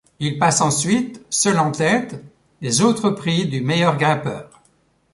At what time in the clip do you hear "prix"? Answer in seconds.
3.11-3.45